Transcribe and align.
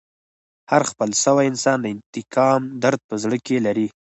هر 0.71 0.81
خپل 0.91 1.09
سوی 1.23 1.45
انسان 1.51 1.77
د 1.81 1.85
انتقام 1.95 2.61
درد 2.83 2.99
په 3.09 3.15
زړه 3.23 3.37
کښي 3.45 3.57
لري. 3.65 3.87